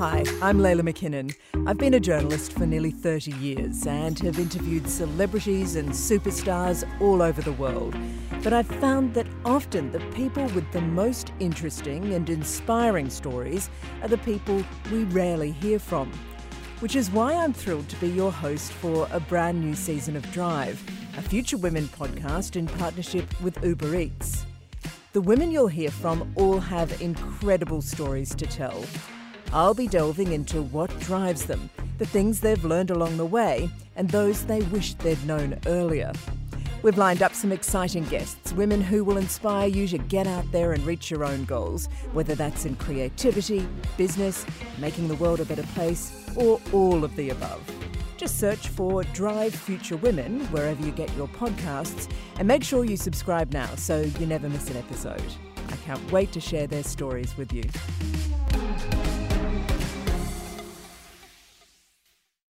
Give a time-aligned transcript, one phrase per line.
[0.00, 1.36] Hi, I'm Leila McKinnon.
[1.66, 7.20] I've been a journalist for nearly 30 years and have interviewed celebrities and superstars all
[7.20, 7.94] over the world.
[8.42, 13.68] But I've found that often the people with the most interesting and inspiring stories
[14.00, 16.10] are the people we rarely hear from.
[16.78, 20.32] Which is why I'm thrilled to be your host for a brand new season of
[20.32, 20.82] Drive,
[21.18, 24.46] a Future Women podcast in partnership with Uber Eats.
[25.12, 28.82] The women you'll hear from all have incredible stories to tell.
[29.52, 34.08] I'll be delving into what drives them, the things they've learned along the way, and
[34.08, 36.12] those they wish they'd known earlier.
[36.82, 40.72] We've lined up some exciting guests, women who will inspire you to get out there
[40.72, 44.46] and reach your own goals, whether that's in creativity, business,
[44.78, 47.60] making the world a better place, or all of the above.
[48.16, 52.96] Just search for Drive Future Women wherever you get your podcasts and make sure you
[52.96, 55.22] subscribe now so you never miss an episode.
[55.68, 57.64] I can't wait to share their stories with you.